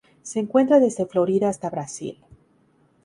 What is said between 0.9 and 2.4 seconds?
Florida hasta Brasil.